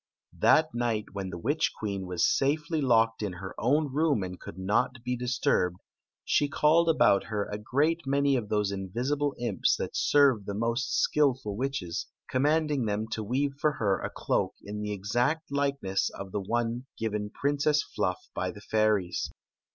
[0.01, 2.81] i86 Queen Zixi of Ix; or, the That night, when the witch queen was safely
[2.81, 5.77] locked in her own room and could not be disturbed,
[6.25, 10.99] she called about her a great many of those invisible imps that serve the most
[10.99, 16.31] skilful witches, commanding them to weave for her a cloak in the exact likeness of
[16.31, 19.29] the one given Princess Fluff by the fairies.